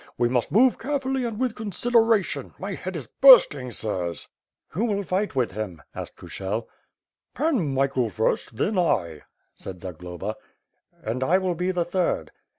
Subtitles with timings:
[0.17, 2.55] We must move carefully and with consideration.
[2.57, 4.29] My head is bursting, sirs."
[4.69, 6.67] "Who will fight with him?" asked Kushel.
[7.35, 9.21] "Pan Michael first; then V
[9.53, 10.37] said Zagloba.
[11.03, 12.31] "And I will be the third."